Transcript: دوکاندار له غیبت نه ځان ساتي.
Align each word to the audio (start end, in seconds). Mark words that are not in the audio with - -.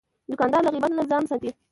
دوکاندار 0.29 0.61
له 0.65 0.71
غیبت 0.73 0.91
نه 0.97 1.03
ځان 1.11 1.23
ساتي. 1.29 1.49